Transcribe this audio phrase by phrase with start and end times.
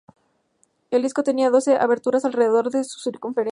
[0.89, 3.49] El disco tenía doce aberturas alrededor de su circunferencia.